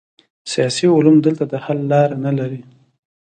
[0.51, 2.61] سیاسي علوم دلته د حل لاره نلري.